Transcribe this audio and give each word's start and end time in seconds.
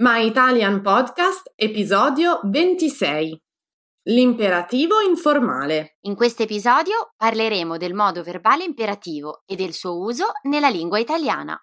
My 0.00 0.26
Italian 0.26 0.82
Podcast, 0.82 1.52
episodio 1.54 2.40
26. 2.42 3.40
L'imperativo 4.08 5.00
informale. 5.00 5.98
In 6.06 6.16
questo 6.16 6.42
episodio 6.42 7.12
parleremo 7.16 7.76
del 7.76 7.94
modo 7.94 8.24
verbale 8.24 8.64
imperativo 8.64 9.42
e 9.46 9.54
del 9.54 9.72
suo 9.72 10.00
uso 10.00 10.32
nella 10.48 10.70
lingua 10.70 10.98
italiana. 10.98 11.56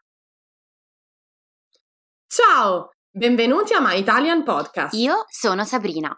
Ciao, 2.27 2.91
benvenuti 3.09 3.73
a 3.73 3.81
My 3.81 3.99
Italian 3.99 4.43
Podcast. 4.45 4.93
Io 4.95 5.25
sono 5.27 5.65
Sabrina. 5.65 6.17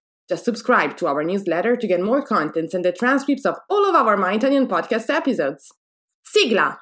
Just 0.31 0.45
subscribe 0.45 0.95
to 0.95 1.07
our 1.07 1.25
newsletter 1.25 1.75
to 1.75 1.85
get 1.85 1.99
more 1.99 2.23
contents 2.23 2.73
and 2.73 2.85
the 2.85 2.93
transcripts 2.93 3.45
of 3.45 3.57
all 3.67 3.83
of 3.85 3.95
our 3.95 4.15
My 4.15 4.31
Italian 4.31 4.65
podcast 4.65 5.09
episodes. 5.09 5.73
Sigla! 6.21 6.79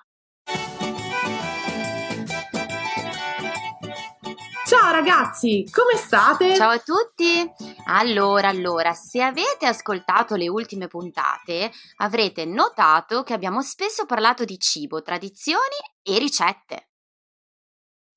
Ciao 4.68 4.92
ragazzi, 4.92 5.68
come 5.72 5.96
state? 5.96 6.56
Ciao 6.58 6.70
a 6.70 6.78
tutti! 6.78 7.52
Allora, 7.86 8.50
allora, 8.50 8.94
se 8.94 9.24
avete 9.24 9.66
ascoltato 9.66 10.36
le 10.36 10.48
ultime 10.48 10.86
puntate, 10.88 11.72
avrete 12.04 12.46
notato 12.46 13.24
che 13.24 13.34
abbiamo 13.34 13.64
spesso 13.64 14.06
parlato 14.06 14.46
di 14.46 14.60
cibo, 14.60 15.02
tradizioni 15.02 15.80
e 16.04 16.20
ricette. 16.20 16.90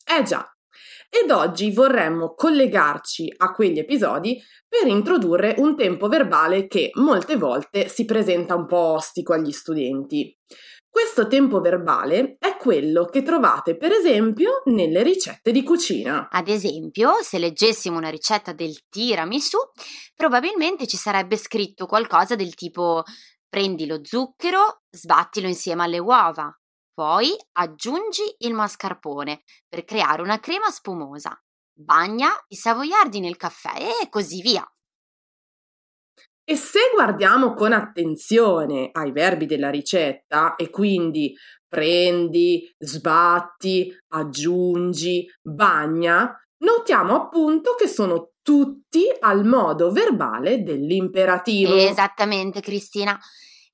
Eh 0.05 0.23
già, 0.25 0.47
ed 1.15 1.31
oggi 1.31 1.71
vorremmo 1.71 2.33
collegarci 2.35 3.35
a 3.37 3.53
quegli 3.53 3.79
episodi 3.79 4.43
per 4.67 4.89
introdurre 4.89 5.57
un 5.59 5.77
tempo 5.77 6.09
verbale 6.09 6.67
che 6.67 6.91
molte 6.95 7.37
volte 7.37 7.89
si 7.89 8.07
presenta 8.07 8.55
un 8.55 8.67
po' 8.67 8.95
ostico 8.95 9.35
agli 9.35 9.53
studenti. 9.53 10.35
Questo 10.89 11.27
tempo 11.27 11.61
verbale 11.61 12.37
è 12.39 12.57
quello 12.57 13.05
che 13.05 13.23
trovate 13.23 13.77
per 13.77 13.93
esempio 13.93 14.63
nelle 14.65 15.03
ricette 15.03 15.53
di 15.53 15.63
cucina. 15.63 16.29
Ad 16.31 16.49
esempio, 16.49 17.13
se 17.21 17.39
leggessimo 17.39 17.99
una 17.99 18.09
ricetta 18.09 18.53
del 18.55 18.79
tiramisù, 18.89 19.59
probabilmente 20.15 20.87
ci 20.87 20.97
sarebbe 20.97 21.37
scritto 21.37 21.85
qualcosa 21.85 22.37
del 22.37 22.55
tipo 22.55 23.03
prendi 23.51 23.85
lo 23.85 24.01
zucchero, 24.03 24.85
sbattilo 24.89 25.47
insieme 25.47 25.83
alle 25.83 25.99
uova, 25.99 26.51
poi 26.95 27.35
aggiungi 27.53 28.23
il 28.39 28.55
mascarpone 28.55 29.43
per 29.69 29.85
creare 29.85 30.23
una 30.23 30.41
crema 30.41 30.71
spumosa. 30.71 31.41
Bagna 31.75 32.31
i 32.49 32.57
savoiardi 32.57 33.21
nel 33.21 33.37
caffè 33.37 33.79
e 34.03 34.09
così 34.09 34.43
via. 34.43 34.67
E 36.45 36.57
se 36.57 36.91
guardiamo 36.93 37.55
con 37.55 37.73
attenzione 37.73 38.91
ai 38.93 39.13
verbi 39.13 39.47
della 39.47 39.71
ricetta 39.71 40.57
e 40.57 40.71
quindi 40.71 41.35
prendi, 41.67 42.71
sbatti, 42.77 43.97
aggiungi, 44.09 45.27
bagna, 45.41 46.37
notiamo 46.59 47.15
appunto 47.15 47.75
che 47.75 47.87
sono 47.87 48.33
tutti 48.43 49.05
al 49.21 49.47
modo 49.47 49.91
verbale 49.93 50.63
dell'imperativo. 50.63 51.75
Esattamente, 51.75 52.61
Cristina. 52.61 53.19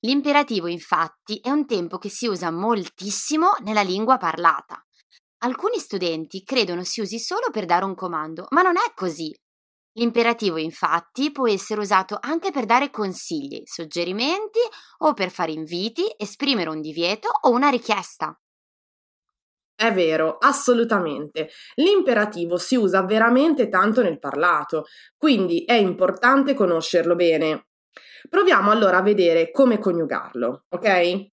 L'imperativo, 0.01 0.67
infatti, 0.67 1.39
è 1.41 1.49
un 1.49 1.65
tempo 1.65 1.97
che 1.97 2.09
si 2.09 2.25
usa 2.27 2.51
moltissimo 2.51 3.55
nella 3.63 3.81
lingua 3.81 4.17
parlata. 4.17 4.81
Alcuni 5.39 5.77
studenti 5.77 6.43
credono 6.43 6.83
si 6.83 7.01
usi 7.01 7.19
solo 7.19 7.49
per 7.51 7.65
dare 7.65 7.85
un 7.85 7.95
comando, 7.95 8.45
ma 8.49 8.61
non 8.61 8.77
è 8.77 8.93
così. 8.93 9.33
L'imperativo, 9.93 10.57
infatti, 10.57 11.31
può 11.31 11.49
essere 11.49 11.81
usato 11.81 12.17
anche 12.21 12.51
per 12.51 12.65
dare 12.65 12.89
consigli, 12.89 13.61
suggerimenti 13.65 14.59
o 14.99 15.13
per 15.13 15.31
fare 15.31 15.51
inviti, 15.51 16.03
esprimere 16.17 16.69
un 16.69 16.79
divieto 16.79 17.29
o 17.41 17.49
una 17.49 17.69
richiesta. 17.69 18.37
È 19.75 19.93
vero, 19.93 20.37
assolutamente. 20.37 21.49
L'imperativo 21.75 22.57
si 22.57 22.75
usa 22.75 23.03
veramente 23.03 23.69
tanto 23.69 24.01
nel 24.01 24.19
parlato, 24.19 24.85
quindi 25.17 25.63
è 25.65 25.73
importante 25.73 26.53
conoscerlo 26.53 27.15
bene. 27.15 27.68
Proviamo 28.29 28.71
allora 28.71 28.97
a 28.97 29.01
vedere 29.01 29.51
come 29.51 29.79
coniugarlo, 29.79 30.65
ok? 30.69 31.27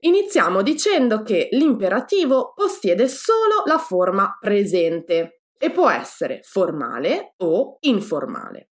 Iniziamo 0.00 0.62
dicendo 0.62 1.22
che 1.22 1.48
l'imperativo 1.52 2.52
possiede 2.54 3.08
solo 3.08 3.62
la 3.64 3.78
forma 3.78 4.36
presente 4.38 5.40
e 5.56 5.70
può 5.70 5.88
essere 5.88 6.40
formale 6.42 7.34
o 7.38 7.78
informale. 7.80 8.68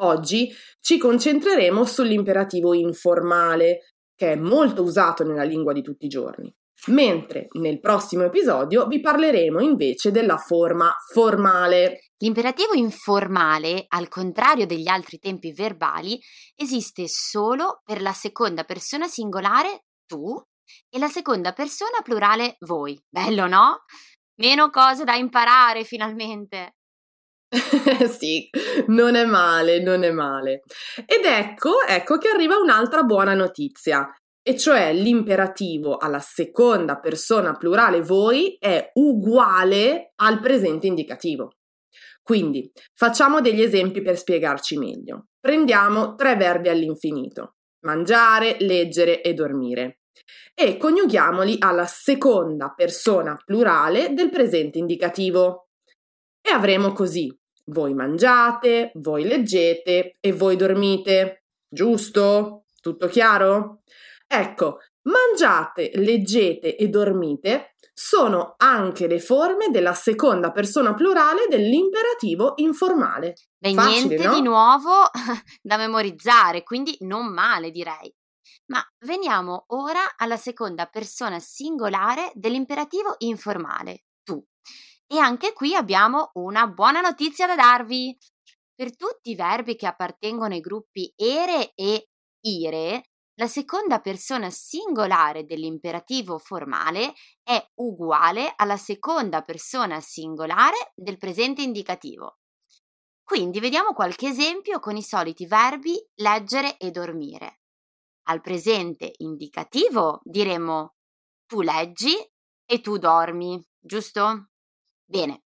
Oggi 0.00 0.48
ci 0.80 0.96
concentreremo 0.96 1.84
sull'imperativo 1.84 2.72
informale, 2.72 3.94
che 4.14 4.32
è 4.32 4.36
molto 4.36 4.82
usato 4.82 5.24
nella 5.24 5.42
lingua 5.42 5.72
di 5.72 5.82
tutti 5.82 6.06
i 6.06 6.08
giorni, 6.08 6.54
mentre 6.86 7.46
nel 7.58 7.80
prossimo 7.80 8.24
episodio 8.24 8.86
vi 8.86 9.00
parleremo 9.00 9.60
invece 9.60 10.10
della 10.10 10.38
forma 10.38 10.94
formale. 11.12 12.00
L'imperativo 12.18 12.74
informale, 12.74 13.84
al 13.88 14.08
contrario 14.08 14.66
degli 14.66 14.88
altri 14.88 15.18
tempi 15.18 15.52
verbali, 15.52 16.18
esiste 16.56 17.04
solo 17.08 17.80
per 17.84 18.00
la 18.00 18.12
seconda 18.12 18.64
persona 18.64 19.06
singolare 19.06 19.84
tu 20.06 20.40
e 20.88 20.98
la 20.98 21.08
seconda 21.08 21.52
persona 21.52 22.00
plurale 22.02 22.56
voi. 22.60 22.98
Bello, 23.08 23.46
no? 23.46 23.84
Meno 24.40 24.70
cose 24.70 25.04
da 25.04 25.14
imparare 25.14 25.84
finalmente. 25.84 26.74
sì, 28.18 28.48
non 28.88 29.14
è 29.14 29.24
male, 29.24 29.80
non 29.80 30.02
è 30.04 30.10
male. 30.10 30.62
Ed 31.06 31.24
ecco, 31.24 31.82
ecco 31.86 32.18
che 32.18 32.28
arriva 32.28 32.58
un'altra 32.58 33.02
buona 33.02 33.34
notizia, 33.34 34.06
e 34.48 34.56
cioè 34.56 34.94
l'imperativo 34.94 35.98
alla 35.98 36.20
seconda 36.20 36.98
persona 36.98 37.54
plurale 37.54 38.00
voi 38.00 38.56
è 38.58 38.92
uguale 38.94 40.12
al 40.14 40.40
presente 40.40 40.86
indicativo. 40.86 41.56
Quindi 42.22 42.72
facciamo 42.94 43.42
degli 43.42 43.60
esempi 43.60 44.00
per 44.00 44.16
spiegarci 44.16 44.78
meglio. 44.78 45.26
Prendiamo 45.38 46.14
tre 46.14 46.36
verbi 46.36 46.70
all'infinito: 46.70 47.56
mangiare, 47.84 48.56
leggere 48.60 49.20
e 49.20 49.34
dormire 49.34 50.00
e 50.54 50.78
coniughiamoli 50.78 51.56
alla 51.58 51.84
seconda 51.84 52.72
persona 52.74 53.36
plurale 53.44 54.14
del 54.14 54.30
presente 54.30 54.78
indicativo. 54.78 55.68
E 56.40 56.50
avremo 56.50 56.92
così 56.92 57.30
voi 57.66 57.92
mangiate, 57.92 58.92
voi 58.94 59.24
leggete 59.24 60.16
e 60.18 60.32
voi 60.32 60.56
dormite. 60.56 61.44
Giusto? 61.68 62.64
Tutto 62.80 63.08
chiaro? 63.08 63.82
Ecco, 64.30 64.80
mangiate, 65.08 65.90
leggete 65.94 66.76
e 66.76 66.88
dormite 66.88 67.74
sono 67.98 68.54
anche 68.58 69.08
le 69.08 69.18
forme 69.18 69.70
della 69.70 69.94
seconda 69.94 70.52
persona 70.52 70.94
plurale 70.94 71.46
dell'imperativo 71.48 72.52
informale. 72.56 73.34
Beh, 73.58 73.72
Facile, 73.72 74.06
niente 74.06 74.26
no? 74.28 74.34
di 74.34 74.42
nuovo 74.42 75.10
da 75.60 75.76
memorizzare, 75.76 76.62
quindi 76.62 76.94
non 77.00 77.32
male 77.32 77.70
direi. 77.70 78.14
Ma 78.66 78.80
veniamo 79.04 79.64
ora 79.68 80.14
alla 80.16 80.36
seconda 80.36 80.86
persona 80.86 81.40
singolare 81.40 82.30
dell'imperativo 82.34 83.14
informale, 83.18 84.04
tu. 84.22 84.40
E 85.06 85.18
anche 85.18 85.52
qui 85.52 85.74
abbiamo 85.74 86.30
una 86.34 86.68
buona 86.68 87.00
notizia 87.00 87.46
da 87.46 87.56
darvi. 87.56 88.16
Per 88.74 88.94
tutti 88.94 89.30
i 89.30 89.34
verbi 89.34 89.74
che 89.74 89.86
appartengono 89.86 90.54
ai 90.54 90.60
gruppi 90.60 91.12
ere 91.16 91.72
e 91.74 92.10
ire, 92.42 93.07
la 93.38 93.46
seconda 93.46 94.00
persona 94.00 94.50
singolare 94.50 95.44
dell'imperativo 95.44 96.38
formale 96.38 97.14
è 97.42 97.64
uguale 97.76 98.52
alla 98.56 98.76
seconda 98.76 99.42
persona 99.42 100.00
singolare 100.00 100.92
del 100.94 101.18
presente 101.18 101.62
indicativo. 101.62 102.38
Quindi 103.22 103.60
vediamo 103.60 103.92
qualche 103.92 104.28
esempio 104.28 104.80
con 104.80 104.96
i 104.96 105.02
soliti 105.02 105.46
verbi 105.46 105.96
leggere 106.16 106.78
e 106.78 106.90
dormire. 106.90 107.60
Al 108.24 108.40
presente 108.40 109.12
indicativo 109.18 110.20
diremo 110.24 110.96
tu 111.46 111.60
leggi 111.60 112.16
e 112.64 112.80
tu 112.80 112.98
dormi, 112.98 113.64
giusto? 113.78 114.48
Bene, 115.04 115.44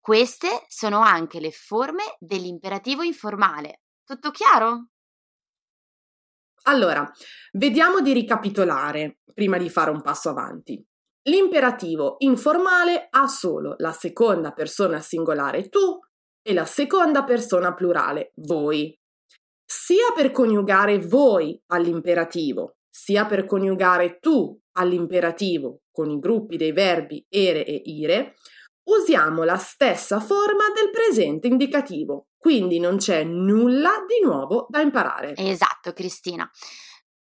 queste 0.00 0.64
sono 0.66 1.00
anche 1.00 1.38
le 1.38 1.52
forme 1.52 2.16
dell'imperativo 2.18 3.02
informale. 3.02 3.82
Tutto 4.04 4.32
chiaro? 4.32 4.88
Allora, 6.68 7.10
vediamo 7.52 8.00
di 8.00 8.12
ricapitolare 8.12 9.20
prima 9.32 9.56
di 9.56 9.70
fare 9.70 9.90
un 9.90 10.02
passo 10.02 10.28
avanti. 10.28 10.84
L'imperativo 11.22 12.16
informale 12.18 13.06
ha 13.08 13.26
solo 13.26 13.74
la 13.78 13.92
seconda 13.92 14.52
persona 14.52 15.00
singolare 15.00 15.70
tu 15.70 15.98
e 16.42 16.52
la 16.52 16.66
seconda 16.66 17.24
persona 17.24 17.72
plurale 17.72 18.32
voi. 18.46 18.94
Sia 19.64 20.12
per 20.14 20.30
coniugare 20.30 20.98
voi 20.98 21.58
all'imperativo, 21.68 22.76
sia 22.88 23.24
per 23.24 23.46
coniugare 23.46 24.18
tu 24.18 24.58
all'imperativo 24.72 25.80
con 25.90 26.10
i 26.10 26.18
gruppi 26.18 26.58
dei 26.58 26.72
verbi 26.72 27.24
ere 27.30 27.64
e 27.64 27.80
ire, 27.84 28.34
usiamo 28.90 29.42
la 29.42 29.56
stessa 29.56 30.20
forma 30.20 30.64
del 30.74 30.90
presente 30.90 31.46
indicativo, 31.46 32.28
quindi 32.38 32.78
non 32.78 32.96
c'è 32.96 33.24
nulla 33.24 34.04
di 34.06 34.24
nuovo 34.24 34.66
da 34.70 34.80
imparare. 34.80 35.34
Esatto, 35.36 35.92
Cristina. 35.92 36.48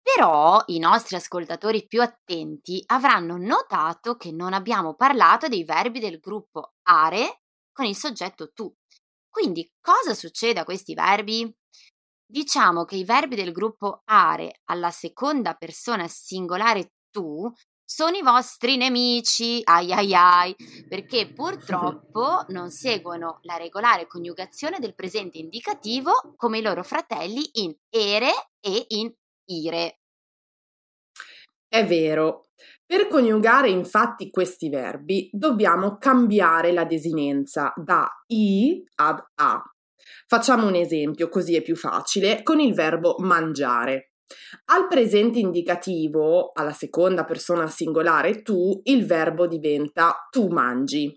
Però 0.01 0.61
i 0.67 0.77
nostri 0.77 1.15
ascoltatori 1.15 1.87
più 1.87 2.01
attenti 2.01 2.83
avranno 2.87 3.37
notato 3.37 4.17
che 4.17 4.31
non 4.31 4.53
abbiamo 4.53 4.93
parlato 4.93 5.47
dei 5.47 5.63
verbi 5.63 5.99
del 5.99 6.19
gruppo 6.19 6.75
are 6.83 7.41
con 7.71 7.85
il 7.85 7.95
soggetto 7.95 8.51
tu. 8.53 8.71
Quindi 9.27 9.67
cosa 9.81 10.13
succede 10.13 10.59
a 10.59 10.63
questi 10.63 10.93
verbi? 10.93 11.51
Diciamo 12.23 12.85
che 12.85 12.97
i 12.97 13.03
verbi 13.03 13.35
del 13.35 13.51
gruppo 13.51 14.03
are 14.05 14.61
alla 14.65 14.91
seconda 14.91 15.55
persona 15.55 16.07
singolare 16.07 16.93
tu 17.09 17.51
sono 17.85 18.17
i 18.17 18.23
vostri 18.23 18.77
nemici, 18.77 19.61
ai 19.63 19.93
ai 19.93 20.13
ai, 20.13 20.55
perché 20.89 21.31
purtroppo 21.31 22.43
non 22.49 22.71
seguono 22.71 23.39
la 23.43 23.57
regolare 23.57 24.07
coniugazione 24.07 24.79
del 24.79 24.95
presente 24.95 25.37
indicativo 25.37 26.33
come 26.35 26.57
i 26.57 26.61
loro 26.61 26.83
fratelli 26.83 27.47
in 27.53 27.73
ere 27.89 28.31
e 28.59 28.85
in 28.89 29.13
ire. 29.45 29.99
È 31.67 31.85
vero. 31.85 32.47
Per 32.87 33.07
coniugare 33.07 33.69
infatti 33.69 34.29
questi 34.29 34.69
verbi 34.69 35.29
dobbiamo 35.31 35.97
cambiare 35.97 36.71
la 36.71 36.85
desinenza 36.85 37.73
da 37.75 38.07
i 38.27 38.83
ad 38.95 39.19
a. 39.35 39.61
Facciamo 40.27 40.67
un 40.67 40.75
esempio, 40.75 41.29
così 41.29 41.55
è 41.55 41.61
più 41.61 41.75
facile, 41.75 42.43
con 42.43 42.59
il 42.59 42.73
verbo 42.73 43.15
mangiare. 43.19 44.14
Al 44.65 44.87
presente 44.87 45.39
indicativo, 45.39 46.51
alla 46.53 46.73
seconda 46.73 47.23
persona 47.25 47.67
singolare 47.67 48.41
tu, 48.41 48.79
il 48.85 49.05
verbo 49.05 49.47
diventa 49.47 50.27
tu 50.29 50.47
mangi. 50.47 51.15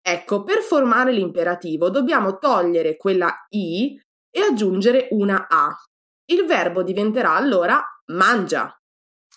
Ecco, 0.00 0.42
per 0.42 0.60
formare 0.60 1.12
l'imperativo 1.12 1.90
dobbiamo 1.90 2.38
togliere 2.38 2.96
quella 2.96 3.46
i 3.50 4.00
e 4.30 4.40
aggiungere 4.40 5.08
una 5.10 5.46
a. 5.48 5.74
Il 6.30 6.46
verbo 6.46 6.82
diventerà 6.82 7.34
allora 7.34 7.82
mangia. 8.06 8.74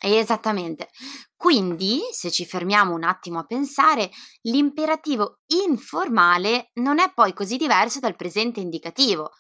Esattamente. 0.04 0.90
Quindi, 1.36 2.00
se 2.12 2.32
ci 2.32 2.46
fermiamo 2.46 2.94
un 2.94 3.04
attimo 3.04 3.40
a 3.40 3.46
pensare, 3.46 4.10
l'imperativo 4.44 5.40
informale 5.48 6.70
non 6.76 7.00
è 7.00 7.12
poi 7.14 7.34
così 7.34 7.58
diverso 7.58 8.00
dal 8.00 8.16
presente 8.16 8.60
indicativo. 8.60 9.32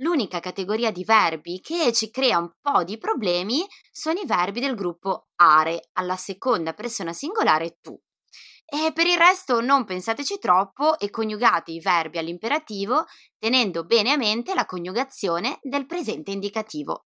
L'unica 0.00 0.40
categoria 0.40 0.90
di 0.90 1.04
verbi 1.04 1.60
che 1.60 1.92
ci 1.92 2.10
crea 2.10 2.38
un 2.38 2.50
po' 2.58 2.84
di 2.84 2.96
problemi 2.96 3.66
sono 3.90 4.18
i 4.18 4.26
verbi 4.26 4.58
del 4.58 4.74
gruppo 4.74 5.28
are, 5.36 5.90
alla 5.92 6.16
seconda 6.16 6.72
persona 6.72 7.12
singolare 7.12 7.78
tu. 7.82 7.98
E 8.64 8.92
per 8.92 9.06
il 9.06 9.18
resto 9.18 9.60
non 9.60 9.84
pensateci 9.84 10.38
troppo 10.38 10.98
e 10.98 11.10
coniugate 11.10 11.72
i 11.72 11.80
verbi 11.80 12.18
all'imperativo 12.18 13.04
tenendo 13.36 13.84
bene 13.84 14.12
a 14.12 14.16
mente 14.16 14.54
la 14.54 14.64
coniugazione 14.64 15.58
del 15.62 15.86
presente 15.86 16.30
indicativo. 16.30 17.06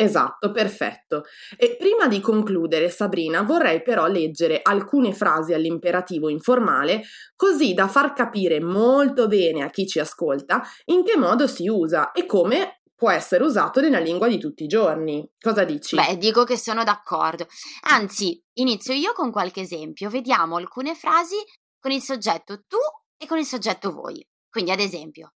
Esatto, 0.00 0.52
perfetto. 0.52 1.24
E 1.56 1.74
prima 1.76 2.06
di 2.06 2.20
concludere, 2.20 2.88
Sabrina, 2.88 3.42
vorrei 3.42 3.82
però 3.82 4.06
leggere 4.06 4.60
alcune 4.62 5.12
frasi 5.12 5.54
all'imperativo 5.54 6.28
informale, 6.28 7.02
così 7.34 7.74
da 7.74 7.88
far 7.88 8.12
capire 8.12 8.60
molto 8.60 9.26
bene 9.26 9.64
a 9.64 9.70
chi 9.70 9.88
ci 9.88 9.98
ascolta 9.98 10.62
in 10.84 11.02
che 11.02 11.16
modo 11.16 11.48
si 11.48 11.66
usa 11.66 12.12
e 12.12 12.26
come 12.26 12.82
può 12.94 13.10
essere 13.10 13.42
usato 13.42 13.80
nella 13.80 13.98
lingua 13.98 14.28
di 14.28 14.38
tutti 14.38 14.62
i 14.62 14.68
giorni. 14.68 15.28
Cosa 15.36 15.64
dici? 15.64 15.96
Beh, 15.96 16.16
dico 16.16 16.44
che 16.44 16.56
sono 16.56 16.84
d'accordo. 16.84 17.48
Anzi, 17.90 18.40
inizio 18.60 18.94
io 18.94 19.12
con 19.14 19.32
qualche 19.32 19.62
esempio. 19.62 20.10
Vediamo 20.10 20.54
alcune 20.58 20.94
frasi 20.94 21.38
con 21.80 21.90
il 21.90 22.00
soggetto 22.00 22.62
tu 22.68 22.78
e 23.16 23.26
con 23.26 23.38
il 23.38 23.46
soggetto 23.46 23.90
voi. 23.90 24.24
Quindi, 24.48 24.70
ad 24.70 24.78
esempio, 24.78 25.32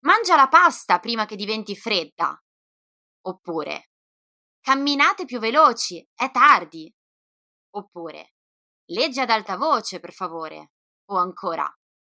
mangia 0.00 0.34
la 0.34 0.48
pasta 0.48 0.98
prima 0.98 1.26
che 1.26 1.36
diventi 1.36 1.76
fredda. 1.76 2.36
Oppure, 3.22 3.89
Camminate 4.60 5.24
più 5.24 5.38
veloci, 5.38 6.06
è 6.14 6.30
tardi. 6.30 6.92
Oppure, 7.76 8.34
leggi 8.90 9.20
ad 9.20 9.30
alta 9.30 9.56
voce, 9.56 10.00
per 10.00 10.12
favore. 10.12 10.72
O 11.10 11.16
ancora, 11.16 11.66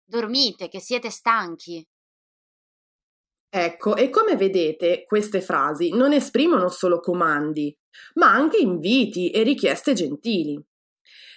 dormite 0.05 0.69
che 0.69 0.81
siete 0.81 1.11
stanchi. 1.11 1.87
Ecco, 3.49 3.97
e 3.97 4.11
come 4.11 4.37
vedete, 4.37 5.05
queste 5.05 5.41
frasi 5.41 5.91
non 5.91 6.13
esprimono 6.13 6.69
solo 6.69 7.01
comandi, 7.01 7.75
ma 8.15 8.33
anche 8.33 8.59
inviti 8.59 9.31
e 9.31 9.43
richieste 9.43 9.93
gentili. 9.93 10.61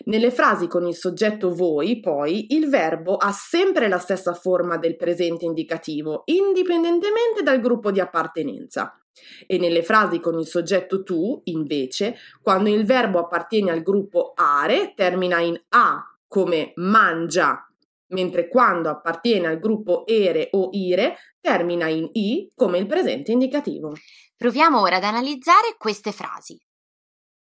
Nelle 0.06 0.31
frasi 0.31 0.68
con 0.68 0.88
il 0.88 0.96
soggetto 0.96 1.54
voi, 1.54 2.00
poi, 2.00 2.54
il 2.54 2.68
verbo 2.69 3.16
ha 3.18 3.31
sempre 3.31 3.88
la 3.88 4.00
stessa 4.00 4.34
forma 4.34 4.78
del 4.78 4.96
presente 4.96 5.46
indicativo, 5.46 6.24
indipendentemente 6.25 7.44
dal 7.44 7.60
gruppo 7.60 7.92
di 7.92 8.00
appartenenza. 8.00 9.05
E 9.48 9.58
nelle 9.58 9.84
frasi 9.84 10.20
con 10.20 10.38
il 10.40 10.48
soggetto 10.48 11.04
tu, 11.04 11.42
invece, 11.46 12.18
quando 12.42 12.70
il 12.70 12.86
verbo 12.86 13.20
appartiene 13.20 13.72
al 13.72 13.82
gruppo 13.82 14.34
are, 14.36 14.94
termina 14.96 15.40
in 15.40 15.60
a, 15.70 16.04
come 16.28 16.74
mangia, 16.76 17.68
mentre 18.08 18.48
quando 18.48 18.90
appartiene 18.90 19.48
al 19.48 19.60
gruppo 19.60 20.06
ere 20.06 20.50
o 20.52 20.70
ire, 20.72 21.18
termina 21.40 21.88
in 21.88 22.10
i, 22.14 22.52
come 22.56 22.78
il 22.78 22.86
presente 22.86 23.32
indicativo. 23.32 23.94
Proviamo 24.36 24.80
ora 24.80 24.98
ad 24.98 25.04
analizzare 25.04 25.76
queste 25.78 26.12
frasi. 26.12 26.60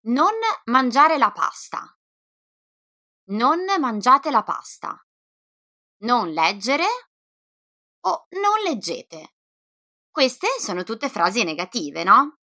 Non 0.06 0.32
mangiare 0.66 1.18
la 1.18 1.32
pasta. 1.32 1.98
Non 3.30 3.66
mangiate 3.80 4.32
la 4.32 4.44
pasta. 4.44 4.98
Non 6.04 6.30
leggere 6.30 6.86
o 8.06 8.28
non 8.30 8.64
leggete. 8.64 9.34
Queste 10.12 10.48
sono 10.60 10.84
tutte 10.84 11.08
frasi 11.08 11.44
negative, 11.44 12.04
no? 12.04 12.38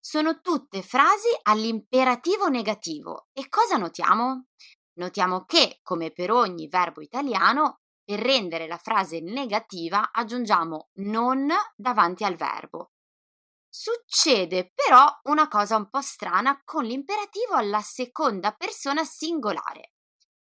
Sono 0.00 0.40
tutte 0.40 0.82
frasi 0.82 1.28
all'imperativo 1.42 2.48
negativo. 2.48 3.28
E 3.32 3.48
cosa 3.48 3.76
notiamo? 3.76 4.46
Notiamo 4.94 5.44
che, 5.44 5.80
come 5.82 6.10
per 6.10 6.32
ogni 6.32 6.66
verbo 6.66 7.02
italiano, 7.02 7.80
per 8.02 8.20
rendere 8.20 8.66
la 8.66 8.78
frase 8.78 9.20
negativa 9.20 10.10
aggiungiamo 10.10 10.88
non 11.00 11.48
davanti 11.76 12.24
al 12.24 12.36
verbo. 12.36 12.92
Succede 13.68 14.72
però 14.74 15.06
una 15.24 15.46
cosa 15.46 15.76
un 15.76 15.90
po' 15.90 16.00
strana 16.00 16.58
con 16.64 16.84
l'imperativo 16.84 17.52
alla 17.52 17.82
seconda 17.82 18.52
persona 18.52 19.04
singolare. 19.04 19.92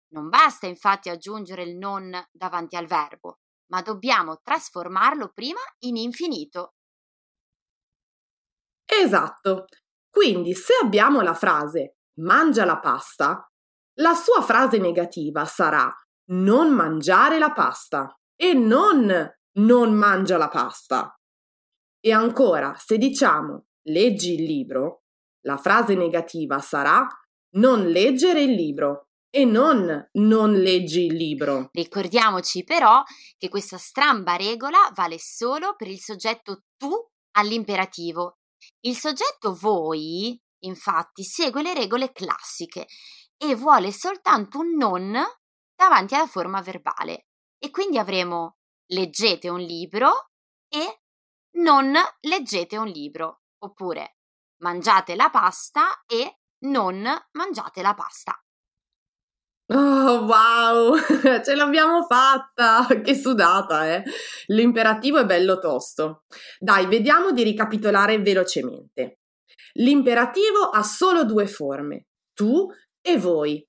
Non 0.10 0.28
basta 0.28 0.68
infatti 0.68 1.10
aggiungere 1.10 1.64
il 1.64 1.78
non 1.78 2.12
davanti 2.32 2.76
al 2.76 2.88
verbo, 2.88 3.40
ma 3.68 3.82
dobbiamo 3.82 4.40
trasformarlo 4.42 5.32
prima 5.34 5.60
in 5.80 5.98
infinito. 5.98 6.76
Esatto. 8.86 9.66
Quindi 10.10 10.54
se 10.54 10.74
abbiamo 10.82 11.22
la 11.22 11.34
frase 11.34 11.98
mangia 12.20 12.64
la 12.66 12.80
pasta, 12.80 13.46
la 14.00 14.14
sua 14.14 14.42
frase 14.42 14.78
negativa 14.78 15.46
sarà 15.46 15.92
non 16.30 16.74
mangiare 16.74 17.38
la 17.38 17.52
pasta 17.52 18.18
e 18.36 18.54
non 18.54 19.34
non 19.58 19.94
mangia 19.94 20.38
la 20.38 20.50
pasta. 20.50 21.14
E 22.00 22.12
ancora, 22.12 22.76
se 22.78 22.98
diciamo 22.98 23.66
leggi 23.88 24.36
il 24.36 24.44
libro, 24.44 25.04
la 25.46 25.58
frase 25.58 25.96
negativa 25.96 26.60
sarà 26.60 27.08
non 27.56 27.88
leggere 27.88 28.42
il 28.42 28.52
libro 28.52 29.05
e 29.36 29.44
non 29.44 30.10
non 30.14 30.54
leggi 30.54 31.08
il 31.08 31.14
libro. 31.14 31.68
Ricordiamoci 31.74 32.64
però 32.64 33.04
che 33.38 33.50
questa 33.50 33.78
stramba 33.78 34.38
regola 34.38 34.78
vale 34.94 35.20
solo 35.20 35.76
per 35.76 35.90
il 35.90 36.00
soggetto 36.00 36.64
tu 36.78 36.90
all'imperativo. 37.32 38.38
Il 38.80 38.96
soggetto 38.96 39.54
voi, 39.54 40.42
infatti, 40.60 41.26
segue 41.26 41.62
le 41.62 41.74
regole 41.74 42.14
classiche 42.14 42.88
e 43.36 43.56
vuole 43.56 43.92
soltanto 43.92 44.60
un 44.60 44.78
non 44.78 45.22
davanti 45.76 46.16
alla 46.16 46.28
forma 46.28 46.62
verbale. 46.62 47.28
E 47.60 47.72
quindi 47.72 47.98
avremo 47.98 48.60
leggete 48.94 49.50
un 49.50 49.60
libro 49.60 50.30
e 50.70 51.02
non 51.58 51.94
leggete 52.22 52.78
un 52.78 52.88
libro, 52.88 53.42
oppure 53.66 54.16
mangiate 54.62 55.14
la 55.14 55.30
pasta 55.30 56.06
e 56.06 56.40
non 56.60 57.06
mangiate 57.32 57.82
la 57.82 57.94
pasta. 57.94 58.40
Oh, 59.68 60.26
wow, 60.26 60.96
ce 61.44 61.56
l'abbiamo 61.56 62.04
fatta! 62.04 62.86
Che 63.02 63.16
sudata, 63.16 63.96
eh! 63.96 64.04
L'imperativo 64.48 65.18
è 65.18 65.26
bello 65.26 65.58
tosto. 65.58 66.26
Dai, 66.60 66.86
vediamo 66.86 67.32
di 67.32 67.42
ricapitolare 67.42 68.20
velocemente. 68.20 69.22
L'imperativo 69.74 70.70
ha 70.72 70.84
solo 70.84 71.26
due 71.26 71.48
forme, 71.48 72.08
tu 72.34 72.68
e 73.02 73.18
voi. 73.18 73.66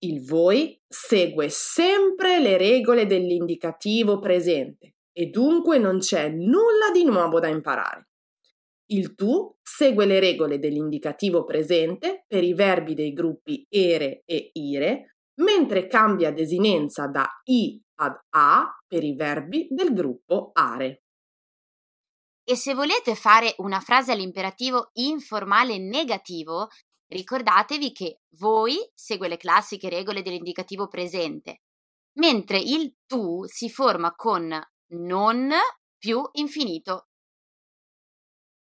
Il 0.00 0.24
voi 0.24 0.80
segue 0.88 1.48
sempre 1.50 2.40
le 2.40 2.56
regole 2.56 3.06
dell'indicativo 3.06 4.20
presente 4.20 4.94
e 5.12 5.26
dunque 5.26 5.78
non 5.78 5.98
c'è 5.98 6.28
nulla 6.28 6.90
di 6.92 7.04
nuovo 7.04 7.38
da 7.38 7.48
imparare. 7.48 8.08
Il 8.90 9.14
tu 9.14 9.54
segue 9.60 10.06
le 10.06 10.20
regole 10.20 10.58
dell'indicativo 10.58 11.44
presente 11.44 12.24
per 12.26 12.42
i 12.42 12.54
verbi 12.54 12.94
dei 12.94 13.12
gruppi 13.12 13.66
ere 13.68 14.22
e 14.24 14.50
ire, 14.54 15.17
mentre 15.38 15.86
cambia 15.86 16.32
desinenza 16.32 17.06
da 17.06 17.28
i 17.44 17.80
ad 18.00 18.16
a 18.30 18.78
per 18.86 19.04
i 19.04 19.14
verbi 19.14 19.66
del 19.70 19.92
gruppo 19.92 20.50
are. 20.52 21.02
E 22.44 22.56
se 22.56 22.74
volete 22.74 23.14
fare 23.14 23.54
una 23.58 23.80
frase 23.80 24.12
all'imperativo 24.12 24.90
informale 24.94 25.78
negativo, 25.78 26.68
ricordatevi 27.08 27.92
che 27.92 28.20
voi 28.38 28.76
segue 28.94 29.28
le 29.28 29.36
classiche 29.36 29.90
regole 29.90 30.22
dell'indicativo 30.22 30.88
presente, 30.88 31.62
mentre 32.18 32.58
il 32.58 32.96
tu 33.06 33.44
si 33.44 33.68
forma 33.68 34.14
con 34.14 34.58
non 34.92 35.50
più 35.98 36.22
infinito. 36.32 37.07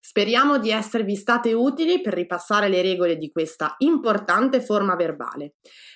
Speriamo 0.04 0.58
di 0.58 0.70
esservi 0.70 1.14
state 1.14 1.52
utili 1.52 2.00
per 2.00 2.12
ripassare 2.12 2.68
le 2.68 2.82
regole 2.82 3.16
di 3.16 3.30
questa 3.30 3.76
importante 3.78 4.60
forma 4.60 4.96
verbale. 4.96 5.54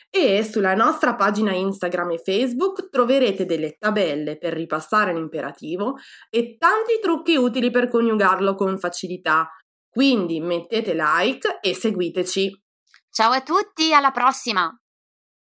E 0.08 0.44
sulla 0.44 0.74
nostra 0.74 1.16
pagina 1.16 1.52
Instagram 1.52 2.12
e 2.12 2.18
Facebook 2.18 2.88
troverete 2.88 3.44
delle 3.44 3.76
tabelle 3.76 4.38
per 4.38 4.52
ripassare 4.52 5.12
l'imperativo 5.12 5.96
e 6.30 6.56
tanti 6.56 7.00
trucchi 7.02 7.34
utili 7.34 7.72
per 7.72 7.88
coniugarlo 7.88 8.54
con 8.54 8.78
facilità. 8.78 9.50
Quindi 9.90 10.40
mettete 10.40 10.94
like 10.94 11.58
e 11.60 11.74
seguiteci. 11.74 12.62
Ciao 13.10 13.32
a 13.32 13.40
tutti, 13.40 13.92
alla 13.92 14.12
prossima! 14.12 14.72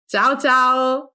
Ciao 0.06 0.38
ciao! 0.38 1.14